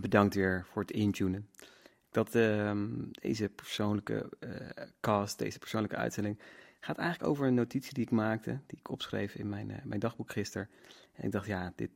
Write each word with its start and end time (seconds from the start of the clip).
bedankt 0.00 0.34
weer 0.34 0.66
voor 0.70 0.82
het 0.82 0.90
intunen. 0.90 1.48
Dat 2.10 2.34
ehm, 2.34 3.10
deze 3.10 3.48
persoonlijke 3.48 4.32
uh, 4.40 4.86
cast, 5.00 5.38
deze 5.38 5.58
persoonlijke 5.58 5.96
uitzending, 5.96 6.40
gaat 6.80 6.98
eigenlijk 6.98 7.30
over 7.30 7.46
een 7.46 7.54
notitie 7.54 7.94
die 7.94 8.04
ik 8.04 8.10
maakte, 8.10 8.60
die 8.66 8.78
ik 8.78 8.90
opschreef 8.90 9.34
in 9.34 9.48
mijn, 9.48 9.68
uh, 9.68 9.76
mijn 9.84 10.00
dagboek 10.00 10.32
gisteren. 10.32 10.70
En 11.12 11.24
ik 11.24 11.32
dacht, 11.32 11.46
ja, 11.46 11.72
dit, 11.76 11.90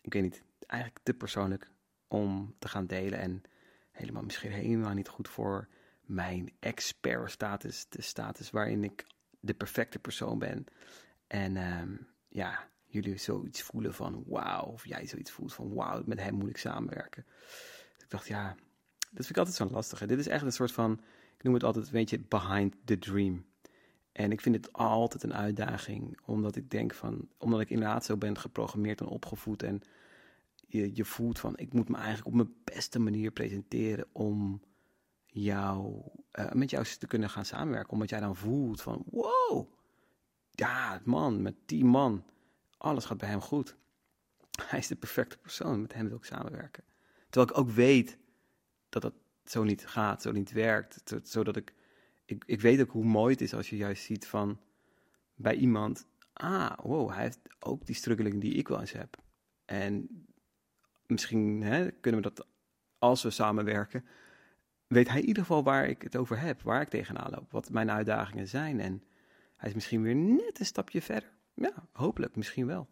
ik 0.00 0.12
weet 0.12 0.22
niet, 0.22 0.42
eigenlijk 0.66 1.04
te 1.04 1.14
persoonlijk 1.14 1.70
om 2.08 2.54
te 2.58 2.68
gaan 2.68 2.86
delen 2.86 3.18
en 3.18 3.42
helemaal 3.90 4.22
misschien 4.22 4.52
helemaal 4.52 4.94
niet 4.94 5.08
goed 5.08 5.28
voor 5.28 5.68
mijn 6.00 6.52
expert 6.60 7.30
status, 7.30 7.86
de 7.88 8.02
status 8.02 8.50
waarin 8.50 8.84
ik 8.84 9.06
de 9.40 9.54
perfecte 9.54 9.98
persoon 9.98 10.38
ben. 10.38 10.64
En 11.26 11.56
um, 11.56 12.06
ja, 12.28 12.68
jullie 12.90 13.16
zoiets 13.16 13.62
voelen 13.62 13.94
van 13.94 14.24
wauw, 14.26 14.64
of 14.64 14.86
jij 14.86 15.06
zoiets 15.06 15.30
voelt 15.30 15.54
van 15.54 15.74
wauw, 15.74 16.02
met 16.06 16.20
hem 16.20 16.34
moet 16.34 16.50
ik 16.50 16.56
samenwerken. 16.56 17.24
Dus 17.94 18.02
ik 18.02 18.10
dacht, 18.10 18.26
ja, 18.26 18.54
dat 18.98 19.26
vind 19.26 19.30
ik 19.30 19.36
altijd 19.36 19.56
zo 19.56 19.68
lastig. 19.68 20.06
Dit 20.06 20.18
is 20.18 20.28
echt 20.28 20.44
een 20.44 20.52
soort 20.52 20.72
van, 20.72 21.00
ik 21.36 21.42
noem 21.42 21.54
het 21.54 21.64
altijd, 21.64 21.90
weet 21.90 22.10
je, 22.10 22.20
behind 22.28 22.74
the 22.84 22.98
dream. 22.98 23.44
En 24.12 24.32
ik 24.32 24.40
vind 24.40 24.54
het 24.54 24.72
altijd 24.72 25.22
een 25.22 25.34
uitdaging, 25.34 26.18
omdat 26.24 26.56
ik 26.56 26.70
denk 26.70 26.94
van, 26.94 27.28
omdat 27.38 27.60
ik 27.60 27.70
inderdaad 27.70 28.04
zo 28.04 28.16
ben 28.16 28.38
geprogrammeerd 28.38 29.00
en 29.00 29.06
opgevoed 29.06 29.62
en 29.62 29.82
je, 30.66 30.90
je 30.94 31.04
voelt 31.04 31.38
van, 31.38 31.58
ik 31.58 31.72
moet 31.72 31.88
me 31.88 31.96
eigenlijk 31.96 32.26
op 32.26 32.34
mijn 32.34 32.54
beste 32.64 32.98
manier 32.98 33.30
presenteren 33.30 34.06
om 34.12 34.62
jou, 35.26 36.02
uh, 36.38 36.52
met 36.52 36.70
jou 36.70 36.84
te 36.84 37.06
kunnen 37.06 37.30
gaan 37.30 37.44
samenwerken. 37.44 37.92
Omdat 37.92 38.10
jij 38.10 38.20
dan 38.20 38.36
voelt 38.36 38.82
van, 38.82 39.04
wow, 39.10 39.72
ja 40.50 41.00
man, 41.04 41.42
met 41.42 41.54
die 41.66 41.84
man, 41.84 42.24
alles 42.80 43.04
gaat 43.04 43.18
bij 43.18 43.28
hem 43.28 43.40
goed. 43.40 43.76
Hij 44.62 44.78
is 44.78 44.86
de 44.86 44.96
perfecte 44.96 45.38
persoon, 45.38 45.80
met 45.80 45.92
hem 45.92 46.08
wil 46.08 46.16
ik 46.16 46.24
samenwerken. 46.24 46.84
Terwijl 47.30 47.50
ik 47.50 47.58
ook 47.58 47.74
weet 47.74 48.18
dat 48.88 49.02
dat 49.02 49.14
zo 49.44 49.64
niet 49.64 49.86
gaat, 49.86 50.22
zo 50.22 50.32
niet 50.32 50.52
werkt. 50.52 51.02
Zodat 51.22 51.56
ik, 51.56 51.74
ik, 52.24 52.44
ik 52.46 52.60
weet 52.60 52.80
ook 52.80 52.90
hoe 52.90 53.04
mooi 53.04 53.32
het 53.32 53.40
is 53.40 53.54
als 53.54 53.70
je 53.70 53.76
juist 53.76 54.04
ziet 54.04 54.26
van 54.26 54.60
bij 55.34 55.54
iemand, 55.54 56.06
ah, 56.32 56.72
wow, 56.82 57.10
hij 57.10 57.22
heeft 57.22 57.40
ook 57.58 57.86
die 57.86 57.94
struggeling 57.94 58.40
die 58.40 58.54
ik 58.54 58.68
wel 58.68 58.80
eens 58.80 58.92
heb. 58.92 59.16
En 59.64 60.08
misschien 61.06 61.62
hè, 61.62 61.90
kunnen 61.90 62.22
we 62.22 62.32
dat, 62.32 62.46
als 62.98 63.22
we 63.22 63.30
samenwerken, 63.30 64.04
weet 64.86 65.08
hij 65.08 65.20
in 65.20 65.26
ieder 65.26 65.42
geval 65.42 65.62
waar 65.62 65.88
ik 65.88 66.02
het 66.02 66.16
over 66.16 66.40
heb, 66.40 66.62
waar 66.62 66.80
ik 66.80 66.88
tegenaan 66.88 67.30
loop, 67.30 67.50
wat 67.50 67.70
mijn 67.70 67.90
uitdagingen 67.90 68.48
zijn. 68.48 68.80
En 68.80 69.04
hij 69.56 69.68
is 69.68 69.74
misschien 69.74 70.02
weer 70.02 70.14
net 70.16 70.60
een 70.60 70.66
stapje 70.66 71.02
verder. 71.02 71.38
Ja, 71.60 71.88
hopelijk, 71.92 72.36
misschien 72.36 72.66
wel. 72.66 72.88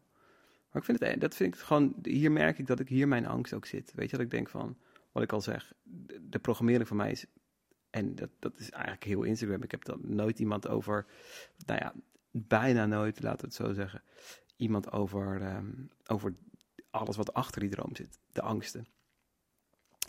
Maar 0.71 0.83
ik 0.83 0.85
vind 0.85 1.01
het, 1.01 1.21
dat 1.21 1.35
vind 1.35 1.55
ik 1.55 1.61
gewoon, 1.61 1.95
hier 2.03 2.33
merk 2.33 2.59
ik 2.59 2.67
dat 2.67 2.81
ik 2.81 2.89
hier 2.89 3.09
mijn 3.09 3.27
angst 3.27 3.55
ook 3.55 3.67
zit. 3.67 3.93
Weet 3.95 4.11
je, 4.11 4.17
dat 4.17 4.25
ik 4.25 4.31
denk 4.31 4.49
van, 4.49 4.79
wat 5.13 5.23
ik 5.23 5.33
al 5.33 5.41
zeg, 5.41 5.73
de, 6.21 6.39
programmering 6.39 6.89
van 6.89 6.97
mij 6.97 7.11
is, 7.11 7.27
en 7.91 8.15
dat, 8.15 8.31
dat 8.39 8.59
is 8.59 8.71
eigenlijk 8.71 9.05
heel 9.05 9.23
Instagram. 9.23 9.63
Ik 9.63 9.71
heb 9.71 9.85
dan 9.85 10.01
nooit 10.03 10.39
iemand 10.39 10.69
over, 10.69 11.07
nou 11.67 11.81
ja, 11.81 11.95
bijna 12.31 12.87
nooit, 12.87 13.23
laten 13.23 13.41
we 13.41 13.47
het 13.47 13.55
zo 13.55 13.73
zeggen, 13.73 14.03
iemand 14.57 14.93
over, 14.93 15.41
ehm, 15.41 15.73
over 16.07 16.35
alles 16.91 17.17
wat 17.17 17.35
achter 17.35 17.61
die 17.61 17.71
droom 17.71 17.97
zit. 17.97 18.19
De 18.33 18.43
angsten, 18.43 18.87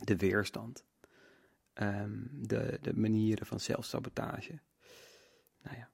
de 0.04 0.18
weerstand, 0.18 0.86
um, 1.74 2.30
de, 2.32 2.78
de 2.82 2.94
manieren 2.94 3.46
van 3.46 3.60
zelfsabotage. 3.60 4.60
Nou 5.62 5.78
ja, 5.78 5.90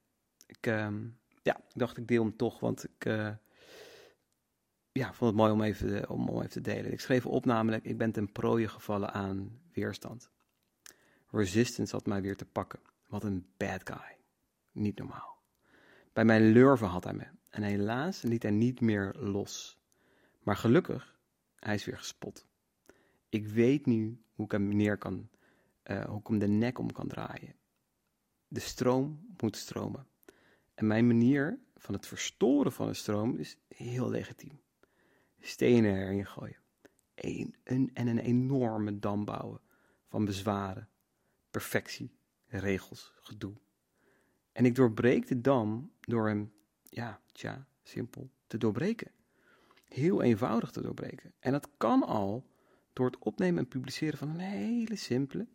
ik, 0.46 0.66
um, 0.66 1.18
ja, 1.46 1.58
ik 1.58 1.74
dacht 1.74 1.98
ik 1.98 2.08
deel 2.08 2.24
hem 2.24 2.36
toch, 2.36 2.60
want 2.60 2.84
ik 2.84 3.06
uh, 3.06 3.32
ja, 4.92 5.14
vond 5.14 5.32
het 5.32 5.40
mooi 5.40 5.52
om 5.52 5.62
even, 5.62 6.10
om, 6.10 6.30
om 6.30 6.38
even 6.38 6.50
te 6.50 6.62
delen. 6.62 6.92
Ik 6.92 7.00
schreef 7.00 7.26
op 7.26 7.46
namelijk, 7.46 7.84
ik 7.84 7.98
ben 7.98 8.12
ten 8.12 8.32
prooie 8.32 8.68
gevallen 8.68 9.14
aan 9.14 9.62
weerstand. 9.74 10.30
Resistance 11.32 11.96
had 11.96 12.06
mij 12.06 12.22
weer 12.22 12.36
te 12.36 12.46
pakken. 12.46 12.80
Wat 13.08 13.24
een 13.24 13.46
bad 13.58 13.82
guy. 13.90 14.18
Niet 14.72 14.98
normaal. 14.98 15.38
Bij 16.14 16.26
mijn 16.26 16.52
lurven 16.52 16.88
had 16.88 17.04
hij 17.04 17.14
me. 17.14 17.28
En 17.50 17.64
helaas 17.64 18.22
liet 18.22 18.44
hij 18.44 18.52
niet 18.52 18.82
meer 18.82 19.16
los. 19.18 19.80
Maar 20.44 20.58
gelukkig, 20.58 21.20
hij 21.56 21.76
is 21.76 21.86
weer 21.86 21.98
gespot. 21.98 22.48
Ik 23.30 23.48
weet 23.48 23.86
nu 23.86 24.22
hoe 24.34 24.46
ik 24.46 24.52
hem 24.52 24.76
neer 24.76 24.98
kan, 24.98 25.30
uh, 25.84 26.06
hoe 26.06 26.20
ik 26.20 26.28
hem 26.28 26.40
de 26.40 26.48
nek 26.48 26.80
om 26.80 26.92
kan 26.92 27.08
draaien. 27.08 27.56
De 28.48 28.60
stroom 28.60 29.34
moet 29.38 29.58
stromen. 29.58 30.08
En 30.76 30.88
mijn 30.88 31.08
manier 31.08 31.60
van 31.76 31.94
het 31.94 32.08
verstoren 32.08 32.72
van 32.72 32.88
de 32.88 32.94
stroom 32.94 33.38
is 33.38 33.58
heel 33.68 34.10
legitiem. 34.10 34.62
Stenen 35.40 35.96
erin 35.96 36.26
gooien. 36.26 36.58
Een, 37.16 37.56
een, 37.64 37.92
en 37.94 38.08
een 38.08 38.20
enorme 38.20 39.00
dam 39.00 39.26
bouwen 39.26 39.62
van 40.08 40.26
bezwaren, 40.26 40.90
perfectie, 41.52 42.18
regels, 42.48 43.12
gedoe. 43.16 43.54
En 44.52 44.66
ik 44.66 44.76
doorbreek 44.76 45.28
de 45.28 45.42
dam 45.42 45.92
door 46.00 46.28
hem, 46.28 46.54
ja, 46.84 47.22
tja, 47.32 47.68
simpel, 47.84 48.30
te 48.48 48.58
doorbreken. 48.58 49.12
Heel 49.86 50.22
eenvoudig 50.22 50.72
te 50.72 50.82
doorbreken. 50.82 51.34
En 51.40 51.52
dat 51.52 51.70
kan 51.78 52.04
al 52.04 52.48
door 52.94 53.06
het 53.06 53.18
opnemen 53.20 53.60
en 53.64 53.68
publiceren 53.68 54.18
van 54.18 54.30
een 54.30 54.40
hele 54.40 54.96
simpele, 54.96 55.48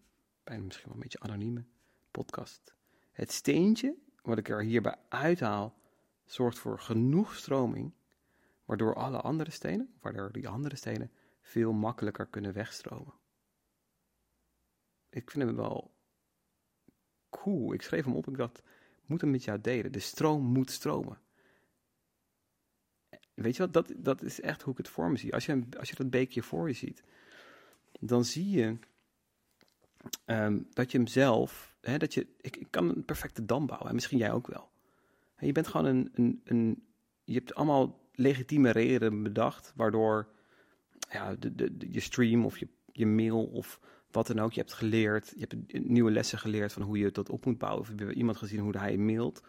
bijna 0.45 0.65
misschien 0.65 0.87
wel 0.87 0.95
een 0.95 1.03
beetje 1.03 1.21
anonieme 1.21 1.65
podcast. 2.11 2.75
Het 3.13 3.33
steentje 3.33 3.97
wat 4.23 4.39
ik 4.39 4.49
er 4.49 4.63
hierbij 4.63 4.97
uithaal, 5.09 5.79
zorgt 6.25 6.59
voor 6.59 6.79
genoeg 6.79 7.35
stroming, 7.35 7.93
waardoor 8.65 8.95
alle 8.95 9.21
andere 9.21 9.51
stenen, 9.51 9.95
waardoor 10.01 10.33
die 10.33 10.49
andere 10.49 10.77
stenen 10.77 11.11
veel 11.41 11.73
makkelijker 11.73 12.27
kunnen 12.27 12.53
wegstromen. 12.53 13.15
Ik 15.11 15.31
vind 15.31 15.45
hem 15.45 15.57
wel 15.57 15.95
cool. 17.31 17.73
Ik 17.73 17.83
schreef 17.83 18.05
hem 18.05 18.15
op, 18.15 18.29
ik 18.29 18.37
dacht, 18.37 18.63
moet 19.07 19.21
hem 19.21 19.31
met 19.31 19.45
jou 19.45 19.61
delen. 19.61 19.93
De 19.93 19.99
stroom 19.99 20.43
moet 20.43 20.71
stromen. 20.71 21.19
Weet 23.35 23.57
je 23.57 23.63
wat, 23.63 23.73
dat, 23.73 23.93
dat 23.97 24.23
is 24.23 24.41
echt 24.41 24.63
hoe 24.63 24.73
ik 24.73 24.79
het 24.79 24.89
voor 24.89 25.11
me 25.11 25.17
zie. 25.17 25.35
Als 25.35 25.47
je, 25.47 25.63
als 25.79 25.89
je 25.89 25.97
dat 25.97 26.11
beekje 26.11 26.43
voor 26.43 26.69
je 26.69 26.75
ziet, 26.75 27.03
dan 28.01 28.25
zie 28.25 28.51
je 28.51 28.79
um, 30.27 30.67
dat 30.73 30.91
je 30.91 30.99
hem 30.99 31.07
zelf 31.07 31.77
hè, 31.81 31.99
dat 31.99 32.15
je, 32.15 32.27
ik, 32.41 32.67
kan 32.71 32.89
een 32.89 33.05
perfecte 33.05 33.45
dam 33.45 33.67
bouwen, 33.67 33.89
en 33.89 33.95
misschien 33.95 34.19
jij 34.19 34.33
ook 34.33 34.47
wel. 34.47 34.71
Je 35.39 35.53
bent 35.53 35.67
gewoon 35.67 35.87
een, 35.87 36.11
een, 36.15 36.41
een, 36.45 36.87
je 37.25 37.35
hebt 37.35 37.55
allemaal 37.55 38.01
legitieme 38.15 38.71
redenen 38.71 39.23
bedacht, 39.23 39.73
waardoor 39.77 40.29
ja, 41.11 41.35
de, 41.35 41.55
de, 41.55 41.77
je 41.91 42.01
stream 42.01 42.45
of 42.45 42.59
je, 42.59 42.69
je 42.93 43.07
mail 43.07 43.45
of 43.45 43.81
wat 44.11 44.27
dan 44.27 44.39
ook, 44.39 44.53
je 44.53 44.61
hebt 44.61 44.73
geleerd, 44.73 45.33
je 45.37 45.47
hebt 45.49 45.89
nieuwe 45.89 46.11
lessen 46.11 46.39
geleerd 46.39 46.73
van 46.73 46.83
hoe 46.83 46.99
je 46.99 47.11
dat 47.11 47.29
op 47.29 47.45
moet 47.45 47.59
bouwen. 47.59 47.81
Of 47.81 47.89
heb 47.89 47.99
je 47.99 48.13
iemand 48.13 48.37
gezien 48.37 48.61
hoe 48.61 48.79
hij 48.79 48.97
mailt 48.97 49.43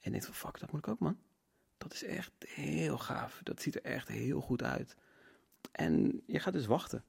en 0.00 0.10
denkt 0.10 0.26
van 0.26 0.34
fuck, 0.34 0.60
dat 0.60 0.72
moet 0.72 0.86
ik 0.86 0.88
ook 0.88 0.98
man. 0.98 1.18
Dat 1.78 1.92
is 1.92 2.04
echt 2.04 2.32
heel 2.46 2.98
gaaf, 2.98 3.40
dat 3.42 3.62
ziet 3.62 3.74
er 3.74 3.82
echt 3.82 4.08
heel 4.08 4.40
goed 4.40 4.62
uit. 4.62 4.96
En 5.72 6.22
je 6.26 6.38
gaat 6.38 6.52
dus 6.52 6.66
wachten. 6.66 7.04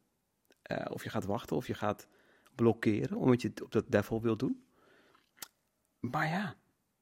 Uh, 0.71 0.85
of 0.89 1.03
je 1.03 1.09
gaat 1.09 1.25
wachten 1.25 1.55
of 1.55 1.67
je 1.67 1.73
gaat 1.73 2.07
blokkeren, 2.55 3.17
omdat 3.17 3.41
je 3.41 3.47
het 3.47 3.61
op 3.61 3.71
dat 3.71 3.91
devil 3.91 4.21
wil 4.21 4.37
doen. 4.37 4.63
Maar 5.99 6.27
ja, 6.27 6.55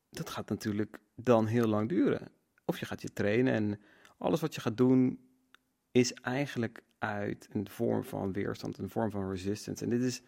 dat 0.09 0.29
gaat 0.29 0.50
natuurlijk 0.50 1.00
dan 1.16 1.45
heel 1.45 1.67
lang 1.67 1.89
duren. 1.89 2.31
Of 2.66 2.79
je 2.79 2.85
gaat 2.85 3.01
je 3.01 3.13
trainen 3.13 3.53
en 3.53 3.79
alles 4.17 4.41
wat 4.41 4.56
je 4.56 4.62
gaat 4.62 4.78
doen 4.78 5.19
is 5.91 6.13
eigenlijk 6.13 6.84
uit 6.97 7.47
een 7.51 7.69
vorm 7.69 8.03
van 8.03 8.34
weerstand, 8.34 8.78
een 8.78 8.89
vorm 8.89 9.12
van 9.12 9.29
resistance. 9.29 9.84
En 9.84 9.89
dit 9.89 10.01
is, 10.01 10.22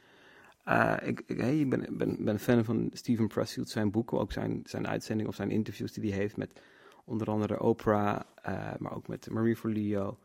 uh, 0.65 0.97
ik, 1.03 1.21
ik 1.25 1.69
ben, 1.69 1.97
ben, 1.97 2.23
ben 2.23 2.39
fan 2.39 2.65
van 2.65 2.89
Steven 2.93 3.27
Pressfield, 3.27 3.69
zijn 3.69 3.91
boeken, 3.91 4.19
ook 4.19 4.31
zijn, 4.31 4.61
zijn 4.63 4.87
uitzending 4.87 5.29
of 5.29 5.35
zijn 5.35 5.51
interviews 5.51 5.93
die 5.93 6.11
hij 6.11 6.19
heeft 6.19 6.37
met 6.37 6.61
onder 7.05 7.27
andere 7.27 7.61
Oprah, 7.61 8.21
uh, 8.47 8.73
maar 8.77 8.93
ook 8.93 9.07
met 9.07 9.29
Marie 9.29 9.55
Forleo. 9.55 10.19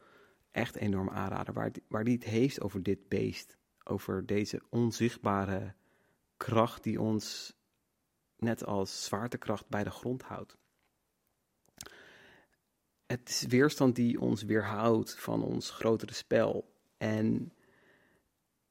Echt 0.50 0.76
enorm 0.76 1.10
aanraden, 1.10 1.54
waar, 1.54 1.70
waar 1.88 2.03
hij 2.03 2.12
het 2.12 2.25
heeft 2.25 2.60
over 2.60 2.82
dit 2.82 3.09
beest 3.09 3.59
over 3.88 4.26
deze 4.26 4.62
onzichtbare 4.68 5.74
kracht 6.36 6.82
die 6.82 7.00
ons 7.00 7.56
net 8.36 8.64
als 8.64 9.04
zwaartekracht 9.04 9.68
bij 9.68 9.84
de 9.84 9.90
grond 9.90 10.22
houdt. 10.22 10.56
Het 13.06 13.28
is 13.28 13.44
weerstand 13.46 13.96
die 13.96 14.20
ons 14.20 14.42
weerhoudt 14.42 15.18
van 15.18 15.42
ons 15.42 15.70
grotere 15.70 16.12
spel. 16.12 16.72
En 16.96 17.52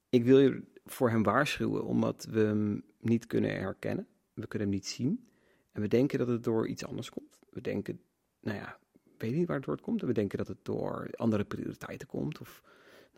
ik 0.08 0.24
wil 0.24 0.38
je 0.38 0.62
voor 0.84 1.10
hem 1.10 1.22
waarschuwen, 1.22 1.84
omdat 1.84 2.24
we 2.30 2.40
hem 2.40 2.84
niet 3.00 3.26
kunnen 3.26 3.50
herkennen. 3.50 4.06
We 4.34 4.46
kunnen 4.46 4.68
hem 4.68 4.76
niet 4.76 4.86
zien. 4.86 5.28
En 5.72 5.82
we 5.82 5.88
denken 5.88 6.18
dat 6.18 6.28
het 6.28 6.44
door 6.44 6.68
iets 6.68 6.84
anders 6.84 7.10
komt. 7.10 7.38
We 7.50 7.60
denken, 7.60 8.00
nou 8.40 8.58
ja, 8.58 8.78
weet 9.18 9.34
niet 9.34 9.46
waar 9.46 9.56
het 9.56 9.64
door 9.64 9.80
komt. 9.80 10.02
we 10.02 10.12
denken 10.12 10.38
dat 10.38 10.48
het 10.48 10.64
door 10.64 11.10
andere 11.14 11.44
prioriteiten 11.44 12.08
komt. 12.08 12.40
Of 12.40 12.62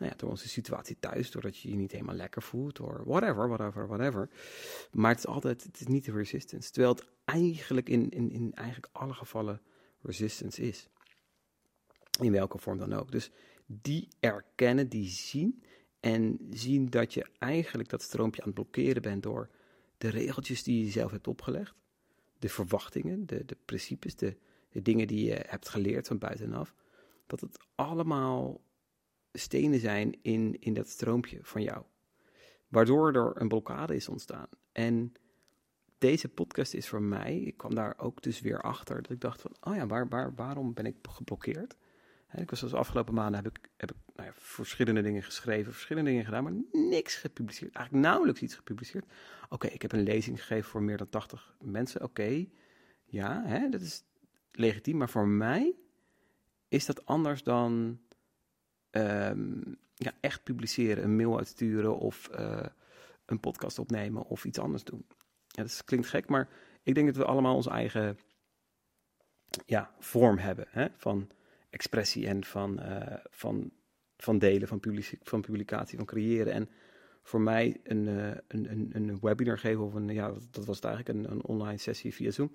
nou 0.01 0.13
door 0.17 0.29
onze 0.29 0.49
situatie 0.49 0.97
thuis, 0.99 1.31
doordat 1.31 1.57
je 1.57 1.69
je 1.69 1.75
niet 1.75 1.91
helemaal 1.91 2.15
lekker 2.15 2.41
voelt, 2.41 2.79
of 2.79 2.97
whatever, 3.03 3.47
whatever, 3.47 3.87
whatever. 3.87 4.29
Maar 4.91 5.09
het 5.09 5.19
is 5.19 5.27
altijd, 5.27 5.63
het 5.63 5.79
is 5.79 5.87
niet 5.87 6.05
de 6.05 6.11
resistance. 6.11 6.71
Terwijl 6.71 6.93
het 6.93 7.05
eigenlijk 7.25 7.89
in, 7.89 8.09
in, 8.09 8.31
in 8.31 8.53
eigenlijk 8.53 8.89
alle 8.91 9.13
gevallen 9.13 9.61
resistance 10.01 10.61
is. 10.61 10.89
In 12.19 12.31
welke 12.31 12.57
vorm 12.57 12.77
dan 12.77 12.93
ook. 12.93 13.11
Dus 13.11 13.31
die 13.65 14.07
erkennen, 14.19 14.89
die 14.89 15.07
zien 15.09 15.63
En 15.99 16.47
zien 16.49 16.89
dat 16.89 17.13
je 17.13 17.25
eigenlijk 17.39 17.89
dat 17.89 18.01
stroompje 18.01 18.41
aan 18.41 18.47
het 18.47 18.55
blokkeren 18.55 19.01
bent 19.01 19.23
door 19.23 19.49
de 19.97 20.09
regeltjes 20.09 20.63
die 20.63 20.85
je 20.85 20.91
zelf 20.91 21.11
hebt 21.11 21.27
opgelegd. 21.27 21.75
De 22.39 22.49
verwachtingen, 22.49 23.25
de, 23.25 23.45
de 23.45 23.57
principes, 23.65 24.15
de 24.15 24.37
dingen 24.71 25.07
die 25.07 25.25
je 25.25 25.45
hebt 25.47 25.69
geleerd 25.69 26.07
van 26.07 26.17
buitenaf. 26.17 26.73
Dat 27.27 27.39
het 27.41 27.57
allemaal 27.75 28.61
stenen 29.33 29.79
zijn 29.79 30.17
in, 30.21 30.57
in 30.59 30.73
dat 30.73 30.87
stroompje 30.87 31.39
van 31.41 31.61
jou. 31.61 31.83
Waardoor 32.67 33.13
er 33.13 33.41
een 33.41 33.47
blokkade 33.47 33.95
is 33.95 34.09
ontstaan. 34.09 34.47
En 34.71 35.13
deze 35.97 36.29
podcast 36.29 36.73
is 36.73 36.87
voor 36.87 37.01
mij, 37.01 37.39
ik 37.39 37.57
kwam 37.57 37.75
daar 37.75 37.93
ook 37.97 38.21
dus 38.21 38.41
weer 38.41 38.61
achter, 38.61 39.01
dat 39.01 39.11
ik 39.11 39.21
dacht 39.21 39.41
van, 39.41 39.55
oh 39.61 39.75
ja, 39.75 39.87
waar, 39.87 40.07
waar, 40.07 40.35
waarom 40.35 40.73
ben 40.73 40.85
ik 40.85 40.95
geblokkeerd? 41.01 41.75
ik 42.35 42.49
was 42.49 42.59
dus 42.59 42.73
afgelopen 42.73 43.13
maanden 43.13 43.43
heb 43.43 43.57
ik, 43.57 43.69
heb 43.77 43.91
nou 44.15 44.27
ja, 44.27 44.33
verschillende 44.35 45.01
dingen 45.01 45.23
geschreven, 45.23 45.71
verschillende 45.71 46.09
dingen 46.09 46.25
gedaan, 46.25 46.43
maar 46.43 46.53
niks 46.71 47.15
gepubliceerd. 47.15 47.75
Eigenlijk 47.75 48.05
nauwelijks 48.05 48.41
iets 48.41 48.55
gepubliceerd. 48.55 49.05
Oké, 49.49 49.67
ik 49.67 49.81
heb 49.81 49.91
een 49.91 50.03
lezing 50.03 50.39
gegeven 50.39 50.69
voor 50.69 50.83
meer 50.83 50.97
dan 50.97 51.09
80 51.09 51.55
mensen. 51.59 52.03
Oké, 52.03 52.45
ja, 53.05 53.67
dat 53.69 53.81
is 53.81 54.03
legitiem. 54.51 54.97
Maar 54.97 55.09
voor 55.09 55.27
mij 55.27 55.75
is 56.67 56.85
dat 56.85 57.05
anders 57.05 57.43
dan 57.43 57.99
ehm, 58.91 59.59
ja, 59.95 60.11
echt 60.19 60.43
publiceren, 60.43 61.03
een 61.03 61.15
mail 61.15 61.37
uitsturen 61.37 61.97
of 61.97 62.29
uh, 62.39 62.65
een 63.25 63.39
podcast 63.39 63.79
opnemen 63.79 64.25
of 64.25 64.45
iets 64.45 64.59
anders 64.59 64.83
doen. 64.83 65.05
Ja, 65.47 65.63
dat 65.63 65.81
klinkt 65.85 66.07
gek, 66.07 66.29
maar 66.29 66.49
ik 66.83 66.95
denk 66.95 67.07
dat 67.07 67.15
we 67.15 67.25
allemaal 67.25 67.55
onze 67.55 67.69
eigen 67.69 68.17
ja, 69.65 69.91
vorm 69.99 70.37
hebben 70.37 70.65
hè, 70.69 70.87
van 70.97 71.29
expressie 71.69 72.27
en 72.27 72.43
van, 72.43 72.79
uh, 72.79 73.13
van, 73.29 73.71
van 74.17 74.39
delen, 74.39 74.67
van, 74.67 74.79
van 75.23 75.41
publicatie, 75.41 75.97
van 75.97 76.05
creëren. 76.05 76.53
En 76.53 76.69
voor 77.23 77.41
mij 77.41 77.79
een, 77.83 78.07
uh, 78.07 78.27
een, 78.47 78.71
een, 78.71 78.89
een 78.93 79.19
webinar 79.21 79.57
geven 79.57 79.83
of 79.83 79.93
een, 79.93 80.09
ja, 80.09 80.33
dat 80.51 80.65
was 80.65 80.79
eigenlijk, 80.79 81.17
een, 81.17 81.31
een 81.31 81.43
online 81.43 81.77
sessie 81.77 82.13
via 82.13 82.31
Zoom 82.31 82.51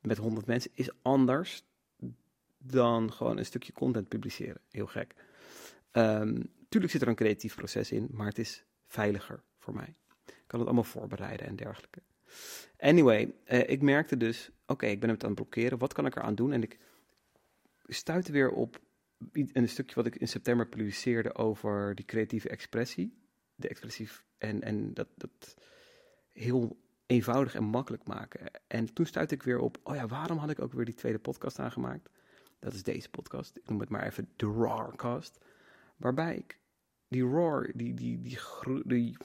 met 0.00 0.16
100 0.16 0.46
mensen 0.46 0.70
is 0.74 0.90
anders 1.02 1.62
dan 2.58 3.12
gewoon 3.12 3.38
een 3.38 3.44
stukje 3.44 3.72
content 3.72 4.08
publiceren. 4.08 4.60
Heel 4.70 4.86
gek. 4.86 5.14
Um, 5.92 6.52
tuurlijk 6.68 6.92
zit 6.92 7.02
er 7.02 7.08
een 7.08 7.14
creatief 7.14 7.54
proces 7.54 7.92
in, 7.92 8.08
maar 8.10 8.26
het 8.26 8.38
is 8.38 8.64
veiliger 8.86 9.42
voor 9.58 9.74
mij. 9.74 9.94
Ik 10.26 10.44
kan 10.46 10.58
het 10.58 10.68
allemaal 10.68 10.84
voorbereiden 10.84 11.46
en 11.46 11.56
dergelijke. 11.56 12.02
Anyway, 12.78 13.34
uh, 13.46 13.68
ik 13.68 13.82
merkte 13.82 14.16
dus, 14.16 14.50
oké, 14.66 14.86
ik 14.86 15.00
ben 15.00 15.08
het 15.08 15.22
aan 15.22 15.30
het 15.30 15.38
blokkeren. 15.38 15.78
Wat 15.78 15.92
kan 15.92 16.06
ik 16.06 16.16
eraan 16.16 16.34
doen? 16.34 16.52
En 16.52 16.62
ik 16.62 16.78
stuitte 17.86 18.32
weer 18.32 18.50
op 18.50 18.80
een 19.32 19.68
stukje 19.68 19.94
wat 19.94 20.06
ik 20.06 20.16
in 20.16 20.28
september 20.28 20.68
publiceerde 20.68 21.34
over 21.34 21.94
die 21.94 22.04
creatieve 22.04 22.48
expressie. 22.48 23.18
De 23.54 23.68
expressief 23.68 24.24
en, 24.38 24.62
en 24.62 24.94
dat, 24.94 25.08
dat 25.16 25.56
heel 26.32 26.80
eenvoudig 27.06 27.54
en 27.54 27.64
makkelijk 27.64 28.06
maken. 28.06 28.50
En 28.66 28.92
toen 28.92 29.06
stuitte 29.06 29.34
ik 29.34 29.42
weer 29.42 29.58
op, 29.58 29.78
oh 29.82 29.94
ja, 29.94 30.06
waarom 30.06 30.38
had 30.38 30.50
ik 30.50 30.60
ook 30.60 30.72
weer 30.72 30.84
die 30.84 30.94
tweede 30.94 31.18
podcast 31.18 31.58
aangemaakt? 31.58 32.08
Dat 32.58 32.72
is 32.72 32.82
deze 32.82 33.10
podcast. 33.10 33.56
Ik 33.56 33.68
noem 33.68 33.80
het 33.80 33.88
maar 33.88 34.06
even 34.06 34.28
de 34.36 34.46
Rawcast. 34.46 35.38
Waarbij 35.98 36.36
ik 36.36 36.58
die 37.08 37.22
roar, 37.22 37.70
die, 37.74 37.94
die, 37.94 38.20
die, 38.20 38.38
die, 38.84 39.16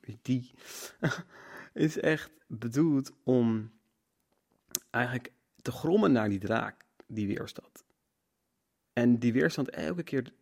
die, 0.00 0.18
die 0.22 0.50
is 1.72 1.98
echt 1.98 2.30
bedoeld 2.46 3.12
om 3.22 3.72
eigenlijk 4.90 5.32
te 5.62 5.72
grommen 5.72 6.12
naar 6.12 6.28
die 6.28 6.38
draak, 6.38 6.84
die 7.06 7.26
weerstand. 7.26 7.84
En 8.92 9.18
die 9.18 9.32
weerstand 9.32 9.70
elke 9.70 10.02
keer 10.02 10.32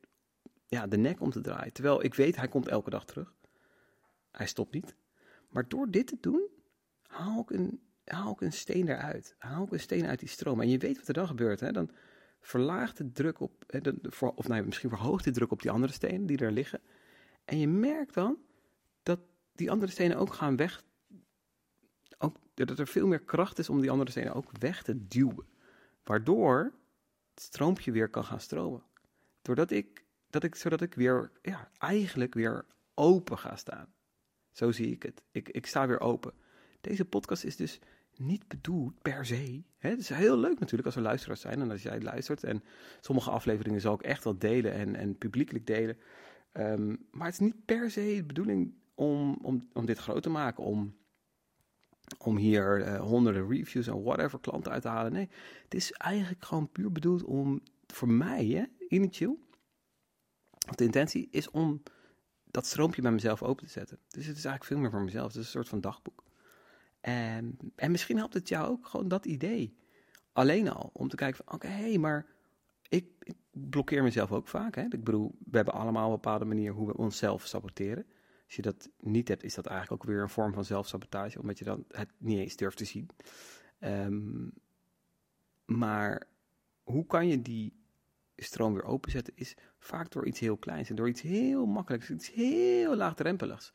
ja, 0.66 0.86
de 0.86 0.96
nek 0.96 1.20
om 1.20 1.30
te 1.30 1.40
draaien. 1.40 1.72
Terwijl 1.72 2.04
ik 2.04 2.14
weet, 2.14 2.36
hij 2.36 2.48
komt 2.48 2.68
elke 2.68 2.90
dag 2.90 3.04
terug. 3.04 3.34
Hij 4.30 4.46
stopt 4.46 4.72
niet. 4.72 4.94
Maar 5.48 5.68
door 5.68 5.90
dit 5.90 6.06
te 6.06 6.16
doen, 6.20 6.48
haal 7.06 7.40
ik 7.40 7.50
een, 7.50 7.80
haal 8.04 8.32
ik 8.32 8.40
een 8.40 8.52
steen 8.52 8.88
eruit. 8.88 9.34
Haal 9.38 9.64
ik 9.64 9.72
een 9.72 9.80
steen 9.80 10.06
uit 10.06 10.18
die 10.18 10.28
stroom. 10.28 10.60
En 10.60 10.68
je 10.68 10.78
weet 10.78 10.96
wat 10.96 11.08
er 11.08 11.14
dan 11.14 11.26
gebeurt. 11.26 11.60
Hè? 11.60 11.72
Dan 11.72 11.90
verlaagt 12.46 12.96
de 12.96 13.12
druk 13.12 13.40
op, 13.40 13.64
of 14.34 14.48
misschien 14.48 14.88
verhoogt 14.88 15.24
de 15.24 15.30
druk 15.30 15.50
op 15.50 15.62
die 15.62 15.70
andere 15.70 15.92
stenen 15.92 16.26
die 16.26 16.38
er 16.38 16.52
liggen. 16.52 16.80
En 17.44 17.58
je 17.58 17.68
merkt 17.68 18.14
dan 18.14 18.38
dat 19.02 19.20
die 19.52 19.70
andere 19.70 19.92
stenen 19.92 20.16
ook 20.16 20.34
gaan 20.34 20.56
weg. 20.56 20.84
Ook, 22.18 22.36
dat 22.54 22.78
er 22.78 22.86
veel 22.86 23.06
meer 23.06 23.20
kracht 23.20 23.58
is 23.58 23.68
om 23.68 23.80
die 23.80 23.90
andere 23.90 24.10
stenen 24.10 24.34
ook 24.34 24.50
weg 24.58 24.82
te 24.82 25.06
duwen. 25.06 25.46
Waardoor 26.04 26.72
het 27.34 27.42
stroompje 27.42 27.92
weer 27.92 28.08
kan 28.08 28.24
gaan 28.24 28.40
stromen. 28.40 28.82
Doordat 29.42 29.70
ik, 29.70 30.04
dat 30.30 30.42
ik, 30.42 30.54
zodat 30.54 30.80
ik 30.80 30.94
weer, 30.94 31.30
ja, 31.42 31.70
eigenlijk 31.78 32.34
weer 32.34 32.66
open 32.94 33.38
ga 33.38 33.56
staan. 33.56 33.94
Zo 34.52 34.72
zie 34.72 34.90
ik 34.92 35.02
het. 35.02 35.22
Ik, 35.30 35.48
ik 35.48 35.66
sta 35.66 35.86
weer 35.86 36.00
open. 36.00 36.32
Deze 36.80 37.04
podcast 37.04 37.44
is 37.44 37.56
dus 37.56 37.78
niet 38.18 38.48
bedoeld 38.48 39.02
per 39.02 39.26
se. 39.26 39.62
Hè? 39.78 39.90
Het 39.90 39.98
is 39.98 40.08
heel 40.08 40.38
leuk 40.38 40.58
natuurlijk 40.58 40.86
als 40.86 40.96
er 40.96 41.02
luisteraars 41.02 41.40
zijn 41.40 41.60
en 41.60 41.70
als 41.70 41.82
jij 41.82 42.00
luistert. 42.00 42.44
En 42.44 42.62
sommige 43.00 43.30
afleveringen 43.30 43.80
zal 43.80 43.94
ik 43.94 44.02
echt 44.02 44.24
wel 44.24 44.38
delen 44.38 44.72
en, 44.72 44.94
en 44.94 45.18
publiekelijk 45.18 45.66
delen. 45.66 45.96
Um, 46.52 47.06
maar 47.10 47.26
het 47.26 47.34
is 47.34 47.40
niet 47.40 47.64
per 47.64 47.90
se 47.90 48.14
de 48.16 48.24
bedoeling 48.24 48.74
om, 48.94 49.38
om, 49.42 49.68
om 49.72 49.86
dit 49.86 49.98
groot 49.98 50.22
te 50.22 50.30
maken, 50.30 50.64
om, 50.64 50.96
om 52.18 52.36
hier 52.36 52.86
uh, 52.86 53.00
honderden 53.00 53.48
reviews 53.48 53.86
en 53.86 54.02
whatever 54.02 54.40
klanten 54.40 54.72
uit 54.72 54.82
te 54.82 54.88
halen. 54.88 55.12
Nee, 55.12 55.28
het 55.62 55.74
is 55.74 55.92
eigenlijk 55.92 56.44
gewoon 56.44 56.72
puur 56.72 56.92
bedoeld 56.92 57.24
om, 57.24 57.60
voor 57.86 58.08
mij, 58.08 58.46
hè, 58.46 58.64
initieel, 58.88 59.38
de 60.74 60.84
intentie 60.84 61.28
is 61.30 61.50
om 61.50 61.82
dat 62.44 62.66
stroompje 62.66 63.02
bij 63.02 63.12
mezelf 63.12 63.42
open 63.42 63.66
te 63.66 63.72
zetten. 63.72 63.98
Dus 64.08 64.26
het 64.26 64.36
is 64.36 64.44
eigenlijk 64.44 64.64
veel 64.64 64.78
meer 64.78 64.90
voor 64.90 65.02
mezelf. 65.02 65.26
Het 65.26 65.36
is 65.36 65.44
een 65.44 65.50
soort 65.50 65.68
van 65.68 65.80
dagboek. 65.80 66.23
En, 67.04 67.58
en 67.76 67.90
misschien 67.90 68.16
helpt 68.16 68.34
het 68.34 68.48
jou 68.48 68.68
ook 68.68 68.86
gewoon 68.86 69.08
dat 69.08 69.26
idee. 69.26 69.76
Alleen 70.32 70.68
al, 70.68 70.90
om 70.92 71.08
te 71.08 71.16
kijken 71.16 71.44
van, 71.44 71.54
oké, 71.54 71.66
hey, 71.66 71.98
maar 71.98 72.26
ik, 72.88 73.06
ik, 73.18 73.34
blokkeer 73.50 74.02
mezelf 74.02 74.32
ook 74.32 74.48
vaak. 74.48 74.74
Hè? 74.74 74.82
Ik 74.82 75.04
bedoel, 75.04 75.34
we 75.38 75.56
hebben 75.56 75.74
allemaal 75.74 76.04
een 76.04 76.14
bepaalde 76.14 76.44
manier 76.44 76.72
hoe 76.72 76.86
we 76.86 76.96
onszelf 76.96 77.46
saboteren. 77.46 78.06
Als 78.44 78.56
je 78.56 78.62
dat 78.62 78.90
niet 79.00 79.28
hebt, 79.28 79.42
is 79.42 79.54
dat 79.54 79.66
eigenlijk 79.66 80.02
ook 80.02 80.10
weer 80.10 80.22
een 80.22 80.28
vorm 80.28 80.52
van 80.52 80.64
zelfsabotage, 80.64 81.40
omdat 81.40 81.58
je 81.58 81.64
dan 81.64 81.84
het 81.88 82.10
niet 82.18 82.38
eens 82.38 82.56
durft 82.56 82.76
te 82.76 82.84
zien. 82.84 83.08
Um, 83.80 84.52
maar 85.64 86.28
hoe 86.82 87.06
kan 87.06 87.28
je 87.28 87.42
die 87.42 87.82
stroom 88.36 88.72
weer 88.74 88.84
openzetten, 88.84 89.36
is 89.36 89.56
vaak 89.78 90.10
door 90.10 90.26
iets 90.26 90.40
heel 90.40 90.56
kleins 90.56 90.90
en 90.90 90.96
door 90.96 91.08
iets 91.08 91.20
heel 91.20 91.66
makkelijks, 91.66 92.10
iets 92.10 92.32
heel 92.32 92.96
laagdrempeligs. 92.96 93.70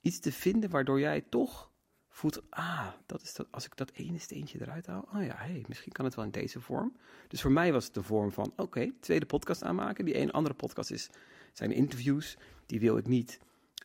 Iets 0.00 0.20
te 0.20 0.32
vinden 0.32 0.70
waardoor 0.70 1.00
jij 1.00 1.20
toch 1.20 1.69
voelt, 2.10 2.42
ah, 2.50 2.86
dat 3.06 3.22
is 3.22 3.34
dat, 3.34 3.46
als 3.50 3.64
ik 3.64 3.76
dat 3.76 3.90
ene 3.90 4.18
steentje 4.18 4.60
eruit 4.60 4.86
haal, 4.86 5.08
oh 5.14 5.24
ja, 5.24 5.34
hey, 5.36 5.64
misschien 5.68 5.92
kan 5.92 6.04
het 6.04 6.14
wel 6.14 6.24
in 6.24 6.30
deze 6.30 6.60
vorm. 6.60 6.96
Dus 7.28 7.40
voor 7.40 7.52
mij 7.52 7.72
was 7.72 7.84
het 7.84 7.94
de 7.94 8.02
vorm 8.02 8.32
van, 8.32 8.52
oké, 8.56 8.92
tweede 9.00 9.26
podcast 9.26 9.62
aanmaken. 9.62 10.04
Die 10.04 10.18
een 10.18 10.30
andere 10.30 10.54
podcast 10.54 10.90
is, 10.90 11.10
zijn 11.52 11.72
interviews, 11.72 12.36
die 12.66 12.80
wil 12.80 12.96
ik 12.96 13.06
niet. 13.06 13.38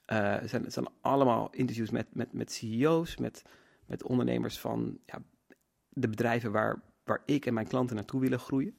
Uh, 0.08 0.38
zijn, 0.44 0.64
het 0.64 0.74
zijn 0.74 0.88
allemaal 1.02 1.50
interviews 1.52 1.90
met, 1.90 2.16
met, 2.16 2.34
met 2.34 2.52
CEO's, 2.52 3.18
met, 3.18 3.42
met 3.86 4.04
ondernemers 4.04 4.60
van 4.60 5.00
ja, 5.06 5.22
de 5.90 6.10
bedrijven 6.10 6.52
waar, 6.52 6.82
waar 7.04 7.22
ik 7.26 7.46
en 7.46 7.54
mijn 7.54 7.68
klanten 7.68 7.96
naartoe 7.96 8.22
willen 8.22 8.40
groeien. 8.40 8.78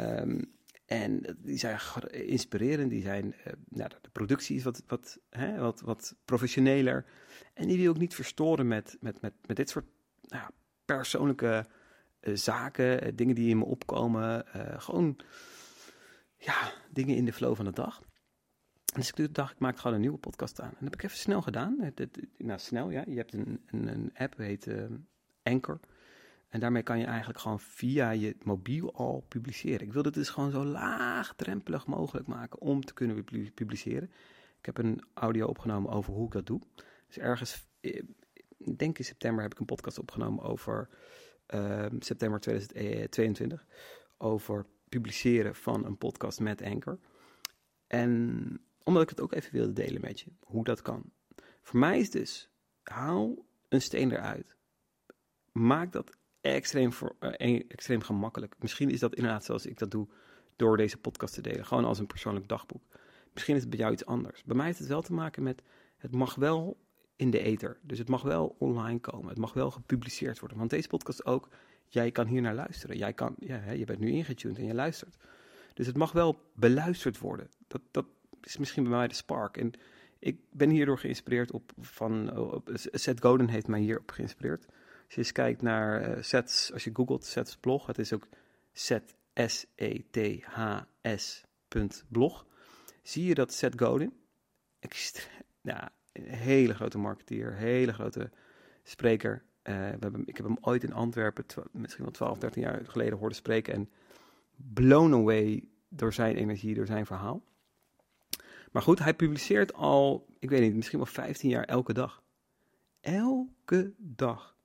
Um, 0.00 0.52
en 0.84 1.36
die 1.38 1.58
zijn 1.58 1.78
inspirerend, 2.10 2.90
die 2.90 3.02
zijn, 3.02 3.26
uh, 3.26 3.52
nou, 3.68 3.90
de 4.00 4.10
productie 4.10 4.56
is 4.56 4.62
wat, 4.62 4.82
wat, 4.86 5.18
hè, 5.30 5.58
wat, 5.58 5.80
wat 5.80 6.14
professioneler. 6.24 7.04
En 7.54 7.68
die 7.68 7.78
wil 7.78 7.92
ik 7.92 7.98
niet 7.98 8.14
verstoren 8.14 8.68
met, 8.68 8.96
met, 9.00 9.20
met, 9.20 9.32
met 9.46 9.56
dit 9.56 9.70
soort 9.70 9.86
nou, 10.20 10.50
persoonlijke 10.84 11.66
uh, 12.20 12.36
zaken, 12.36 13.16
dingen 13.16 13.34
die 13.34 13.48
in 13.48 13.58
me 13.58 13.64
opkomen. 13.64 14.44
gewoon, 14.78 15.16
ja, 16.36 16.72
dingen 16.90 17.16
in 17.16 17.24
de 17.24 17.32
flow 17.32 17.56
van 17.56 17.64
de 17.64 17.72
dag. 17.72 18.02
Dus 18.94 19.12
ik 19.12 19.34
dacht, 19.34 19.52
ik 19.52 19.58
maak 19.58 19.78
gewoon 19.78 19.94
een 19.94 20.00
nieuwe 20.00 20.18
podcast 20.18 20.60
aan. 20.60 20.68
En 20.68 20.74
dat 20.80 20.82
heb 20.82 20.94
ik 20.94 21.02
even 21.02 21.18
snel 21.18 21.42
gedaan. 21.42 21.92
nou, 22.36 22.58
snel, 22.58 22.90
ja. 22.90 23.04
Je 23.06 23.16
hebt 23.16 23.34
een, 23.34 23.62
een, 23.66 23.86
een 23.86 24.10
app, 24.14 24.36
heet 24.36 24.68
Anchor. 25.42 25.80
En 26.54 26.60
daarmee 26.60 26.82
kan 26.82 26.98
je 26.98 27.04
eigenlijk 27.04 27.38
gewoon 27.38 27.60
via 27.60 28.10
je 28.10 28.36
mobiel 28.42 28.94
al 28.94 29.24
publiceren. 29.28 29.86
Ik 29.86 29.92
wil 29.92 30.02
het 30.02 30.14
dus 30.14 30.28
gewoon 30.28 30.50
zo 30.50 30.64
laagdrempelig 30.64 31.86
mogelijk 31.86 32.26
maken 32.26 32.60
om 32.60 32.84
te 32.84 32.94
kunnen 32.94 33.24
publiceren. 33.54 34.10
Ik 34.58 34.66
heb 34.66 34.78
een 34.78 35.02
audio 35.14 35.46
opgenomen 35.46 35.90
over 35.90 36.12
hoe 36.12 36.26
ik 36.26 36.32
dat 36.32 36.46
doe. 36.46 36.60
Dus 37.06 37.18
ergens, 37.18 37.66
eh, 37.80 38.02
ik 38.58 38.78
denk 38.78 38.98
in 38.98 39.04
september 39.04 39.42
heb 39.42 39.52
ik 39.52 39.58
een 39.58 39.64
podcast 39.64 39.98
opgenomen 39.98 40.44
over 40.44 40.88
uh, 41.54 41.86
september 41.98 42.40
2022. 42.40 43.66
Over 44.18 44.66
publiceren 44.88 45.54
van 45.54 45.84
een 45.84 45.98
podcast 45.98 46.40
met 46.40 46.62
Anchor. 46.62 46.98
En 47.86 48.60
omdat 48.82 49.02
ik 49.02 49.08
het 49.08 49.20
ook 49.20 49.32
even 49.32 49.52
wilde 49.52 49.72
delen 49.72 50.00
met 50.00 50.20
je, 50.20 50.32
hoe 50.40 50.64
dat 50.64 50.82
kan. 50.82 51.12
Voor 51.62 51.78
mij 51.78 51.98
is 51.98 52.10
dus, 52.10 52.50
haal 52.82 53.46
een 53.68 53.80
steen 53.82 54.12
eruit. 54.12 54.56
Maak 55.52 55.92
dat 55.92 56.16
extreem, 56.52 56.92
voor, 56.92 57.16
uh, 57.20 57.60
extreem 57.68 58.02
gemakkelijk. 58.02 58.54
Misschien 58.58 58.90
is 58.90 59.00
dat 59.00 59.14
inderdaad 59.14 59.44
zoals 59.44 59.66
ik 59.66 59.78
dat 59.78 59.90
doe 59.90 60.08
door 60.56 60.76
deze 60.76 60.96
podcast 60.96 61.34
te 61.34 61.42
delen. 61.42 61.66
Gewoon 61.66 61.84
als 61.84 61.98
een 61.98 62.06
persoonlijk 62.06 62.48
dagboek. 62.48 62.82
Misschien 63.32 63.54
is 63.54 63.60
het 63.60 63.70
bij 63.70 63.78
jou 63.78 63.92
iets 63.92 64.06
anders. 64.06 64.44
Bij 64.44 64.56
mij 64.56 64.66
heeft 64.66 64.78
het 64.78 64.88
wel 64.88 65.02
te 65.02 65.12
maken 65.12 65.42
met, 65.42 65.62
het 65.96 66.12
mag 66.12 66.34
wel 66.34 66.76
in 67.16 67.30
de 67.30 67.38
ether. 67.38 67.78
Dus 67.82 67.98
het 67.98 68.08
mag 68.08 68.22
wel 68.22 68.56
online 68.58 68.98
komen. 68.98 69.28
Het 69.28 69.38
mag 69.38 69.52
wel 69.52 69.70
gepubliceerd 69.70 70.38
worden. 70.38 70.58
Want 70.58 70.70
deze 70.70 70.88
podcast 70.88 71.24
ook, 71.24 71.48
jij 71.86 72.10
kan 72.10 72.26
hier 72.26 72.40
naar 72.40 72.54
luisteren. 72.54 72.96
Jij 72.96 73.12
kan, 73.12 73.34
ja, 73.38 73.70
je 73.70 73.84
bent 73.84 73.98
nu 73.98 74.10
ingetuned 74.10 74.58
en 74.58 74.66
je 74.66 74.74
luistert. 74.74 75.16
Dus 75.74 75.86
het 75.86 75.96
mag 75.96 76.12
wel 76.12 76.40
beluisterd 76.54 77.18
worden. 77.18 77.48
Dat, 77.66 77.80
dat 77.90 78.06
is 78.40 78.56
misschien 78.56 78.82
bij 78.82 78.92
mij 78.92 79.08
de 79.08 79.14
spark. 79.14 79.56
En 79.56 79.72
ik 80.18 80.38
ben 80.50 80.70
hierdoor 80.70 80.98
geïnspireerd 80.98 81.52
op 81.52 81.72
van 81.80 82.36
op, 82.36 82.70
Seth 82.74 83.20
Godin 83.20 83.48
heeft 83.48 83.66
mij 83.66 83.80
hierop 83.80 84.10
geïnspireerd. 84.10 84.66
Als 85.04 85.14
je 85.14 85.18
eens 85.18 85.32
kijkt 85.32 85.62
naar 85.62 86.08
uh, 86.08 86.22
Seth's, 86.22 86.72
als 86.72 86.84
je 86.84 86.90
googelt 86.92 87.24
Seth's 87.24 87.56
blog, 87.56 87.86
het 87.86 87.98
is 87.98 88.12
ook 88.12 88.28
Seth 88.72 89.14
S 89.34 89.66
E 89.74 89.98
T 90.10 90.18
H 90.42 90.80
S 91.02 91.44
blog. 92.08 92.46
Zie 93.02 93.24
je 93.24 93.34
dat 93.34 93.52
Seth 93.52 93.80
Godin, 93.80 94.12
een 96.12 96.24
hele 96.24 96.74
grote 96.74 96.98
marketeer, 96.98 97.54
hele 97.54 97.92
grote 97.92 98.30
spreker. 98.82 99.42
Uh, 99.62 99.74
we 99.74 99.96
hebben, 100.00 100.22
ik 100.26 100.36
heb 100.36 100.46
hem 100.46 100.58
ooit 100.60 100.84
in 100.84 100.92
Antwerpen, 100.92 101.44
misschien 101.72 102.04
wel 102.04 102.12
12, 102.12 102.38
13 102.38 102.62
jaar 102.62 102.82
geleden 102.86 103.18
horen 103.18 103.34
spreken 103.34 103.74
en 103.74 103.90
blown 104.56 105.14
away 105.14 105.68
door 105.88 106.12
zijn 106.12 106.36
energie, 106.36 106.74
door 106.74 106.86
zijn 106.86 107.06
verhaal. 107.06 107.42
Maar 108.72 108.82
goed, 108.82 108.98
hij 108.98 109.14
publiceert 109.14 109.72
al, 109.72 110.26
ik 110.38 110.50
weet 110.50 110.60
niet, 110.60 110.74
misschien 110.74 110.98
wel 110.98 111.06
15 111.06 111.50
jaar 111.50 111.64
elke 111.64 111.92
dag. 111.92 112.22
Elke 113.00 113.92
dag 113.96 114.56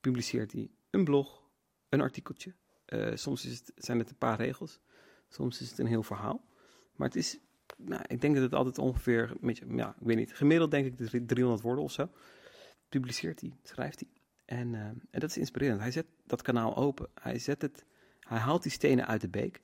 publiceert 0.00 0.52
hij 0.52 0.70
een 0.90 1.04
blog, 1.04 1.50
een 1.88 2.00
artikeltje. 2.00 2.54
Uh, 2.86 3.16
soms 3.16 3.46
is 3.46 3.58
het, 3.58 3.72
zijn 3.76 3.98
het 3.98 4.10
een 4.10 4.16
paar 4.16 4.36
regels, 4.36 4.80
soms 5.28 5.60
is 5.60 5.70
het 5.70 5.78
een 5.78 5.86
heel 5.86 6.02
verhaal. 6.02 6.44
Maar 6.94 7.06
het 7.06 7.16
is, 7.16 7.38
nou, 7.76 8.02
ik 8.06 8.20
denk 8.20 8.34
dat 8.34 8.42
het 8.42 8.54
altijd 8.54 8.78
ongeveer, 8.78 9.36
ja, 9.68 9.88
ik 10.00 10.06
weet 10.06 10.16
niet, 10.16 10.34
gemiddeld 10.34 10.70
denk 10.70 11.00
ik 11.00 11.28
300 11.28 11.62
woorden 11.62 11.84
of 11.84 11.92
zo. 11.92 12.10
Publiceert 12.88 13.40
hij, 13.40 13.56
schrijft 13.62 14.00
hij. 14.00 14.08
En, 14.44 14.72
uh, 14.72 14.80
en 14.80 15.20
dat 15.20 15.30
is 15.30 15.36
inspirerend. 15.36 15.80
Hij 15.80 15.90
zet 15.90 16.06
dat 16.26 16.42
kanaal 16.42 16.76
open. 16.76 17.08
Hij, 17.14 17.38
zet 17.38 17.62
het, 17.62 17.84
hij 18.20 18.38
haalt 18.38 18.62
die 18.62 18.72
stenen 18.72 19.06
uit 19.06 19.20
de 19.20 19.28
beek. 19.28 19.62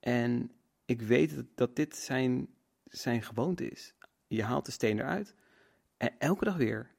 En 0.00 0.50
ik 0.84 1.02
weet 1.02 1.44
dat, 1.54 1.76
dit 1.76 1.96
zijn 1.96 2.48
zijn 2.84 3.22
gewoonte 3.22 3.70
is. 3.70 3.94
Je 4.26 4.42
haalt 4.42 4.64
de 4.66 4.72
steen 4.72 4.98
eruit 4.98 5.34
en 5.96 6.12
elke 6.18 6.44
dag 6.44 6.56
weer. 6.56 6.94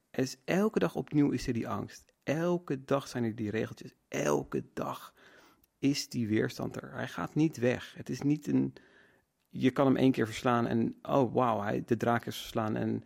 elke 0.46 0.80
dag 0.80 0.96
opnieuw 0.96 1.32
is 1.32 1.48
er 1.48 1.54
die 1.54 1.68
angst. 1.68 2.11
Elke 2.24 2.84
dag 2.84 3.08
zijn 3.08 3.24
er 3.24 3.36
die 3.36 3.50
regeltjes. 3.50 3.94
Elke 4.08 4.64
dag 4.74 5.14
is 5.80 6.10
die 6.10 6.28
weerstand 6.28 6.76
er. 6.76 6.94
Hij 6.94 7.08
gaat 7.08 7.36
niet 7.36 7.58
weg. 7.58 7.94
Het 7.98 8.10
is 8.10 8.22
niet 8.22 8.48
een. 8.48 8.74
Je 9.50 9.72
kan 9.72 9.86
hem 9.86 9.96
één 9.96 10.12
keer 10.12 10.26
verslaan 10.26 10.68
en 10.68 10.96
oh 11.02 11.34
wauw, 11.34 11.82
de 11.86 11.98
draak 11.98 12.26
is 12.26 12.38
verslaan 12.38 12.76
en 12.76 13.04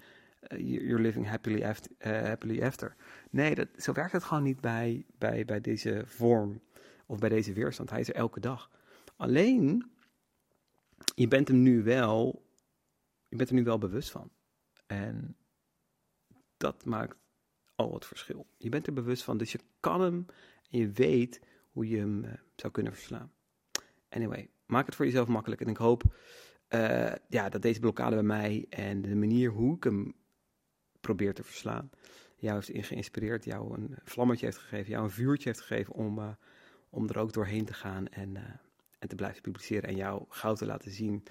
uh, 0.47 0.59
you're 0.59 1.01
living 1.01 1.27
happily 1.27 1.63
after, 1.63 1.91
uh, 1.99 2.21
happily 2.21 2.63
after. 2.63 2.95
Nee, 3.29 3.55
dat, 3.55 3.67
zo 3.77 3.93
werkt 3.93 4.11
het 4.11 4.23
gewoon 4.23 4.43
niet 4.43 4.61
bij, 4.61 5.05
bij, 5.17 5.45
bij 5.45 5.61
deze 5.61 6.03
vorm 6.05 6.61
of 7.05 7.19
bij 7.19 7.29
deze 7.29 7.53
weerstand. 7.53 7.89
Hij 7.89 7.99
is 7.99 8.09
er 8.09 8.15
elke 8.15 8.39
dag. 8.39 8.71
Alleen, 9.15 9.91
je 11.15 11.27
bent 11.27 11.47
hem 11.47 11.61
nu 11.61 11.83
wel 11.83 12.45
je 13.35 13.41
bent 13.41 13.49
er 13.49 13.55
nu 13.55 13.63
wel 13.63 13.77
bewust 13.77 14.09
van. 14.11 14.29
En 14.85 15.37
dat 16.57 16.85
maakt 16.85 17.17
al 17.75 17.93
het 17.93 18.05
verschil. 18.05 18.45
Je 18.57 18.69
bent 18.69 18.87
er 18.87 18.93
bewust 18.93 19.23
van, 19.23 19.37
dus 19.37 19.51
je 19.51 19.59
kan 19.79 20.01
hem 20.01 20.25
en 20.69 20.79
je 20.79 20.91
weet 20.91 21.41
hoe 21.71 21.87
je 21.87 21.97
hem 21.97 22.23
uh, 22.23 22.31
zou 22.55 22.73
kunnen 22.73 22.93
verslaan. 22.93 23.31
Anyway, 24.09 24.49
maak 24.65 24.85
het 24.85 24.95
voor 24.95 25.05
jezelf 25.05 25.27
makkelijk. 25.27 25.61
En 25.61 25.67
ik 25.67 25.77
hoop 25.77 26.03
uh, 26.69 27.13
ja, 27.27 27.49
dat 27.49 27.61
deze 27.61 27.79
blokkade 27.79 28.15
bij 28.15 28.23
mij 28.23 28.65
en 28.69 29.01
de 29.01 29.15
manier 29.15 29.49
hoe 29.49 29.75
ik 29.75 29.83
hem 29.83 30.13
probeer 31.01 31.33
te 31.33 31.43
verslaan, 31.43 31.89
jou 32.35 32.63
heeft 32.65 32.87
geïnspireerd, 32.87 33.45
jou 33.45 33.77
een 33.77 33.97
vlammetje 34.03 34.45
heeft 34.45 34.57
gegeven, 34.57 34.91
jou 34.91 35.03
een 35.03 35.11
vuurtje 35.11 35.49
heeft 35.49 35.61
gegeven 35.61 35.93
om, 35.93 36.19
uh, 36.19 36.29
om 36.89 37.09
er 37.09 37.17
ook 37.17 37.33
doorheen 37.33 37.65
te 37.65 37.73
gaan 37.73 38.07
en, 38.07 38.37
en 38.99 39.07
te 39.07 39.15
blijven 39.15 39.41
publiceren 39.41 39.89
en 39.89 39.95
jou 39.95 40.23
goud 40.27 40.57
te 40.57 40.65
laten 40.65 40.91
zien 40.91 41.23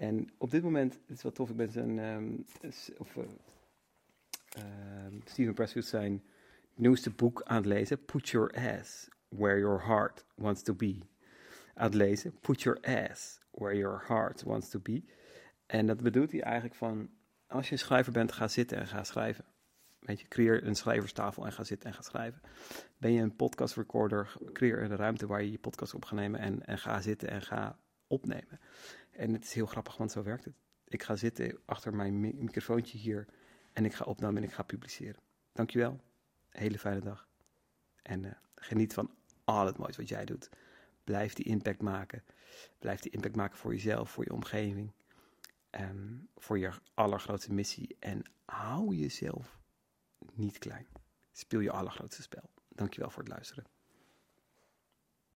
en 0.00 0.28
op 0.38 0.50
dit 0.50 0.62
moment, 0.62 0.94
het 1.06 1.16
is 1.16 1.22
wel 1.22 1.32
tof, 1.32 1.50
ik 1.50 1.56
ben 1.56 1.88
uh, 1.88 2.70
uh, 3.16 3.24
Steven 5.24 5.54
Pressfield 5.54 5.86
zijn 5.86 6.22
nieuwste 6.74 7.10
boek 7.10 7.42
aan 7.42 7.56
het 7.56 7.66
lezen, 7.66 8.04
Put 8.04 8.28
Your 8.28 8.78
Ass 8.78 9.08
Where 9.28 9.58
Your 9.58 9.86
Heart 9.86 10.24
Wants 10.34 10.62
to 10.62 10.74
Be. 10.74 10.98
Aan 11.74 11.84
het 11.84 11.94
lezen, 11.94 12.38
Put 12.40 12.62
Your 12.62 12.80
Ass 12.80 13.40
Where 13.50 13.76
Your 13.76 14.04
Heart 14.06 14.42
Wants 14.42 14.68
to 14.68 14.80
Be. 14.80 15.02
En 15.66 15.86
dat 15.86 16.02
bedoelt 16.02 16.32
hij 16.32 16.42
eigenlijk 16.42 16.74
van, 16.74 17.10
als 17.46 17.66
je 17.66 17.72
een 17.72 17.78
schrijver 17.78 18.12
bent, 18.12 18.32
ga 18.32 18.48
zitten 18.48 18.78
en 18.78 18.86
ga 18.86 19.04
schrijven. 19.04 19.44
Weet 20.00 20.20
je, 20.20 20.28
creëer 20.28 20.66
een 20.66 20.74
schrijverstafel 20.74 21.44
en 21.44 21.52
ga 21.52 21.64
zitten 21.64 21.88
en 21.88 21.94
ga 21.94 22.02
schrijven. 22.02 22.40
Ben 22.98 23.12
je 23.12 23.22
een 23.22 23.36
podcast 23.36 23.76
recorder, 23.76 24.36
creëer 24.52 24.82
een 24.82 24.96
ruimte 24.96 25.26
waar 25.26 25.42
je 25.42 25.50
je 25.50 25.58
podcast 25.58 25.94
op 25.94 26.04
gaat 26.04 26.18
nemen 26.18 26.40
en, 26.40 26.66
en 26.66 26.78
ga 26.78 27.00
zitten 27.00 27.28
en 27.28 27.42
ga 27.42 27.78
opnemen. 28.06 28.60
En 29.10 29.32
het 29.32 29.44
is 29.44 29.52
heel 29.52 29.66
grappig, 29.66 29.96
want 29.96 30.12
zo 30.12 30.22
werkt 30.22 30.44
het. 30.44 30.54
Ik 30.84 31.02
ga 31.02 31.16
zitten 31.16 31.58
achter 31.64 31.94
mijn 31.94 32.20
microfoontje 32.20 32.98
hier 32.98 33.26
en 33.72 33.84
ik 33.84 33.94
ga 33.94 34.04
opnemen 34.04 34.36
en 34.36 34.42
ik 34.42 34.52
ga 34.52 34.62
publiceren. 34.62 35.20
Dankjewel. 35.52 36.00
Hele 36.48 36.78
fijne 36.78 37.00
dag. 37.00 37.28
En 38.02 38.22
uh, 38.22 38.32
geniet 38.54 38.94
van 38.94 39.14
al 39.44 39.66
het 39.66 39.78
moois 39.78 39.96
wat 39.96 40.08
jij 40.08 40.24
doet. 40.24 40.50
Blijf 41.04 41.32
die 41.32 41.44
impact 41.44 41.82
maken. 41.82 42.24
Blijf 42.78 43.00
die 43.00 43.12
impact 43.12 43.36
maken 43.36 43.58
voor 43.58 43.72
jezelf, 43.72 44.10
voor 44.10 44.24
je 44.24 44.32
omgeving. 44.32 44.92
Um, 45.70 46.28
voor 46.36 46.58
je 46.58 46.70
allergrootste 46.94 47.52
missie. 47.52 47.96
En 47.98 48.22
hou 48.44 48.94
jezelf 48.94 49.58
niet 50.32 50.58
klein. 50.58 50.86
Speel 51.32 51.60
je 51.60 51.70
allergrootste 51.70 52.22
spel. 52.22 52.50
Dankjewel 52.68 53.10
voor 53.10 53.22
het 53.22 53.32
luisteren. 53.32 53.64